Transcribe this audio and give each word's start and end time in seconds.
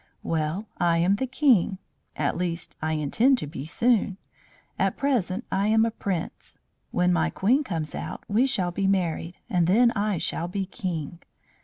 "Well, 0.23 0.65
I 0.79 0.97
am 0.97 1.17
the 1.17 1.27
King 1.27 1.77
at 2.15 2.35
least, 2.35 2.75
I 2.81 2.93
intend 2.93 3.37
to 3.37 3.45
be 3.45 3.67
soon. 3.67 4.17
At 4.79 4.97
present 4.97 5.45
I 5.51 5.67
am 5.67 5.85
a 5.85 5.91
Prince. 5.91 6.57
When 6.89 7.13
my 7.13 7.29
Queen 7.29 7.63
comes 7.63 7.93
out 7.93 8.23
we 8.27 8.47
shall 8.47 8.71
be 8.71 8.87
married, 8.87 9.35
and 9.47 9.67
then 9.67 9.91
I 9.91 10.17
shall 10.17 10.47
be 10.47 10.65
King. 10.65 11.19